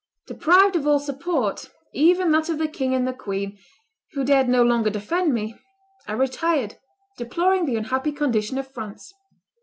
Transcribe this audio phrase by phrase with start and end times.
[0.25, 3.59] Deprived of all support, even that of the king and the queen,
[4.13, 5.55] who dared no longer defend me,
[6.07, 6.79] I retired,
[7.17, 9.13] deploring the unhappy condition of France.